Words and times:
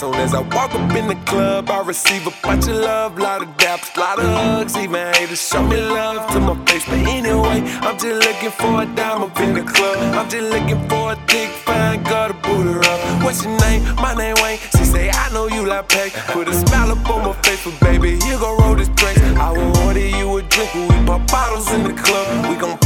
As 0.00 0.32
I 0.32 0.42
walk 0.54 0.76
up 0.76 0.94
in 0.94 1.08
the 1.08 1.16
club, 1.26 1.68
I 1.70 1.82
receive 1.82 2.24
a 2.28 2.32
bunch 2.40 2.68
of 2.68 2.76
love, 2.76 3.18
lot 3.18 3.42
of 3.42 3.48
daps, 3.56 3.96
lot 3.96 4.20
of 4.20 4.26
hugs, 4.26 4.76
even 4.76 5.12
haters 5.14 5.40
show 5.48 5.60
me 5.60 5.76
love 5.76 6.30
to 6.32 6.38
my 6.38 6.54
face. 6.66 6.84
But 6.84 7.00
anyway, 7.00 7.62
I'm 7.82 7.98
just 7.98 8.24
looking 8.24 8.50
for 8.50 8.82
a 8.82 8.86
dime 8.94 9.22
up 9.22 9.40
in 9.40 9.54
the 9.54 9.62
club. 9.62 9.96
I'm 10.14 10.30
just 10.30 10.52
looking 10.52 10.88
for 10.88 11.12
a 11.12 11.16
thick, 11.26 11.50
fine 11.50 12.04
girl 12.04 12.28
to 12.28 12.34
boot 12.34 12.66
her 12.72 12.78
up. 12.78 13.24
What's 13.24 13.42
your 13.42 13.58
name? 13.58 13.82
My 13.96 14.14
name 14.14 14.36
Wayne. 14.40 14.58
She 14.78 14.84
say 14.84 15.10
I 15.10 15.32
know 15.32 15.48
you 15.48 15.66
like 15.66 15.88
pay. 15.88 16.10
Put 16.28 16.46
a 16.46 16.54
smile 16.54 16.92
up 16.92 17.10
on 17.10 17.24
my 17.26 17.32
face, 17.42 17.64
but 17.64 17.80
baby, 17.80 18.20
here 18.20 18.38
go 18.38 18.56
roll 18.56 18.76
this 18.76 18.90
drink. 18.90 19.18
I 19.36 19.50
will 19.50 19.76
order 19.78 20.06
you 20.06 20.36
a 20.36 20.42
drink 20.42 20.72
we 20.74 20.94
pop 21.06 21.26
bottles 21.26 21.72
in 21.72 21.82
the 21.82 21.92
club. 21.92 22.46
We 22.48 22.54
gon' 22.54 22.77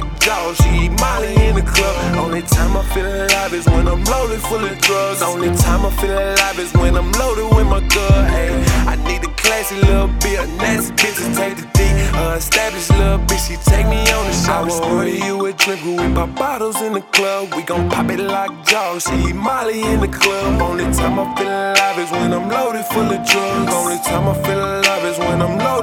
pop 0.00 0.08
it 0.08 0.14
like 0.14 0.20
jaws. 0.20 0.56
She 0.58 0.86
eat 0.86 1.00
Molly 1.00 1.34
in 1.46 1.54
the 1.54 1.62
club. 1.62 2.16
Only 2.16 2.42
time 2.42 2.76
I 2.76 2.82
feel 2.94 3.06
alive 3.06 3.54
is 3.54 3.66
when 3.66 3.88
I'm 3.88 4.04
loaded 4.04 4.40
full 4.40 4.64
of 4.64 4.78
drugs. 4.80 5.22
Only 5.22 5.48
time 5.56 5.86
I 5.86 5.90
feel 6.00 6.12
alive 6.12 6.58
is 6.58 6.72
when 6.74 6.96
I'm 6.96 7.12
loaded 7.12 7.54
with 7.54 7.66
my 7.66 7.80
gun. 7.80 8.28
Hey, 8.28 8.50
I 8.86 8.96
need 9.06 9.24
a 9.24 9.32
classy 9.34 9.76
little 9.76 10.08
bit, 10.08 10.40
a 10.40 10.46
nasty 10.56 10.92
bitch 10.94 11.16
to 11.16 11.34
take 11.34 11.56
the 11.56 11.66
D. 11.74 11.80
A 12.14 12.34
established 12.36 12.90
little 12.90 13.18
bitch, 13.18 13.48
she 13.48 13.56
take 13.70 13.86
me 13.86 14.00
on 14.00 14.24
the 14.26 14.32
show. 14.32 14.52
I 14.52 14.60
will 14.62 14.84
order 14.84 15.10
you 15.10 15.46
a 15.46 15.52
drink 15.52 15.84
we 15.84 15.96
pop 16.14 16.34
bottles 16.34 16.80
in 16.82 16.92
the 16.92 17.00
club. 17.00 17.54
We 17.54 17.62
gon' 17.62 17.88
pop 17.90 18.10
it 18.10 18.20
like 18.20 18.52
jaws. 18.66 19.04
She 19.04 19.30
eat 19.30 19.36
Molly 19.36 19.80
in 19.82 20.00
the 20.00 20.08
club. 20.08 20.60
Only 20.60 20.84
time 20.92 21.18
I 21.18 21.26
feel 21.36 21.48
alive 21.48 21.98
is 21.98 22.10
when 22.10 22.32
I'm 22.32 22.48
loaded 22.48 22.84
full 22.86 23.10
of 23.10 23.20
drugs. 23.26 23.72
Only 23.72 23.98
time 24.04 24.28
I 24.28 24.34
feel 24.44 24.58
alive 24.58 25.04
is 25.04 25.18
when 25.18 25.42
I'm 25.42 25.58
loaded 25.58 25.79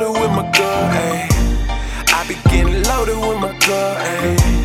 gun. 3.67 3.95
Hey. 4.05 4.57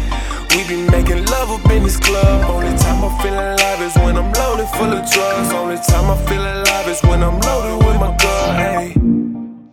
We 0.55 0.63
be 0.69 0.77
making 0.91 1.27
love 1.27 1.51
up 1.51 1.71
in 1.71 1.83
this 1.83 1.99
club. 1.99 2.45
Only 2.49 2.77
time 2.79 3.05
I 3.05 3.23
feel 3.23 3.35
alive 3.35 3.81
is 3.83 3.95
when 3.97 4.17
I'm 4.17 4.33
loaded 4.33 4.69
full 4.69 4.93
of 4.93 5.11
drugs. 5.11 5.53
Only 5.53 5.77
time 5.77 6.11
I 6.11 6.17
feel 6.27 6.41
alive 6.41 6.89
is 6.89 7.03
when 7.03 7.23
I'm 7.23 7.39
loaded 7.41 7.87
with 7.87 7.99
my 8.01 8.17
gun. 8.17 8.57
Hey. 8.57 8.95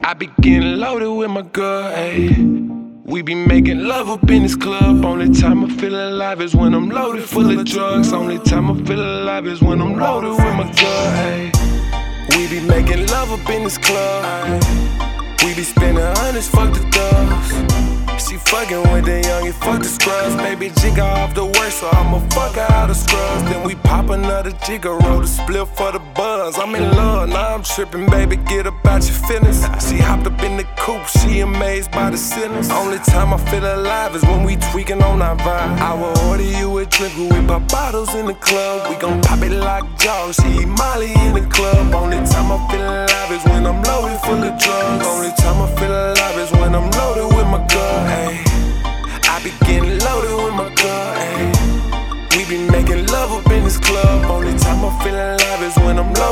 I 0.01 0.13
be 0.13 0.27
getting 0.41 0.77
loaded 0.77 1.11
with 1.11 1.29
my 1.29 1.43
gun. 1.43 1.91
Hey. 1.91 2.29
We 3.03 3.21
be 3.21 3.35
making 3.35 3.85
love 3.85 4.09
up 4.09 4.29
in 4.29 4.43
this 4.43 4.55
club. 4.55 5.05
Only 5.05 5.29
time 5.33 5.63
I 5.65 5.69
feel 5.77 5.95
alive 5.95 6.41
is 6.41 6.55
when 6.55 6.73
I'm 6.73 6.89
loaded 6.89 7.23
full 7.23 7.49
of 7.59 7.65
drugs. 7.65 8.13
Only 8.13 8.39
time 8.39 8.69
I 8.71 8.75
feel 8.83 9.01
alive 9.01 9.45
is 9.47 9.61
when 9.61 9.81
I'm 9.81 9.97
loaded 9.97 10.31
with 10.31 10.55
my 10.61 10.67
gun. 10.81 11.15
Hey. 11.21 11.51
We 12.35 12.47
be 12.47 12.59
making 12.65 13.07
love 13.07 13.31
up 13.31 13.49
in 13.49 13.63
this 13.63 13.77
club. 13.77 14.23
Ay. 14.25 15.19
We 15.43 15.55
be 15.55 15.63
spending 15.63 16.03
hundreds, 16.17 16.47
fuck 16.47 16.73
the 16.73 16.79
thugs. 16.91 17.08
Fucking 18.49 18.81
with 18.91 19.05
the 19.05 19.21
young 19.21 19.51
fuck 19.53 19.77
the 19.77 19.87
scrubs. 19.87 20.35
Baby 20.35 20.71
jigger 20.81 21.03
off 21.03 21.35
the 21.35 21.45
worst, 21.45 21.81
so 21.81 21.87
I'ma 21.91 22.17
fuck 22.29 22.57
out 22.57 22.89
of 22.89 22.95
scrubs. 22.95 23.43
Then 23.43 23.63
we 23.63 23.75
pop 23.75 24.09
another 24.09 24.51
jigger, 24.65 24.97
roll 24.97 25.19
the 25.21 25.27
split 25.27 25.67
for 25.67 25.91
the 25.91 25.99
buzz. 25.99 26.57
I'm 26.57 26.73
in 26.73 26.89
love, 26.97 27.29
now 27.29 27.53
I'm 27.53 27.61
tripping, 27.61 28.09
baby. 28.09 28.37
Get 28.37 28.65
about 28.65 29.03
your 29.05 29.19
feelings. 29.29 29.61
She 29.87 29.97
hopped 29.97 30.25
up 30.25 30.41
in 30.41 30.57
the 30.57 30.65
coupe, 30.77 31.05
she 31.05 31.41
amazed 31.41 31.91
by 31.91 32.09
the 32.09 32.17
ceilings. 32.17 32.71
Only 32.71 32.97
time 32.97 33.35
I 33.35 33.37
feel 33.51 33.63
alive 33.63 34.15
is 34.15 34.23
when 34.23 34.43
we 34.43 34.55
tweaking 34.71 35.03
on 35.03 35.21
our 35.21 35.37
vibe. 35.37 35.77
I 35.77 35.93
will 35.93 36.17
order 36.27 36.41
you 36.41 36.75
a 36.79 36.87
drink, 36.87 37.15
we 37.17 37.45
pop 37.45 37.69
bottles 37.69 38.15
in 38.15 38.25
the 38.25 38.33
club. 38.33 38.89
We 38.89 38.95
gon' 38.95 39.21
pop 39.21 39.43
it 39.43 39.51
like 39.51 39.85
jaws. 39.99 40.37
She 40.37 40.61
eat 40.61 40.67
Molly 40.67 41.13
in 41.13 41.33
the 41.35 41.45
club. 41.53 41.93
Only 41.93 42.17
time 42.25 42.51
I 42.51 42.57
feel 42.71 42.81
alive 42.81 43.31
is 43.31 43.43
when 43.45 43.67
I'm 43.67 43.83
loaded 43.83 44.19
full 44.21 44.41
of 44.41 44.57
drugs. 44.57 45.05
Only 45.05 45.31
time 45.37 45.61
I 45.61 45.75
feel 45.79 45.91
alive 45.91 46.08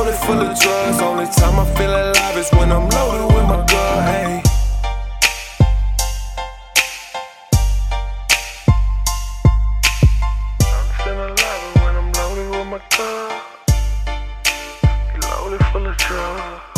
when 0.07 0.15
full 0.25 0.41
of 0.41 0.59
drugs. 0.59 1.01
Only 1.01 1.25
time 1.25 1.59
I 1.59 1.65
feel 1.75 1.89
alive 1.89 2.37
is 2.37 2.49
when 2.51 2.71
I'm 2.71 2.89
loaded 2.89 3.35
with 3.35 3.45
my 3.45 3.65
gun. 3.67 4.41
Gun. 12.97 13.31
Loaded 15.21 15.65
full 15.71 15.85
of 15.87 15.97
drugs. 15.97 16.76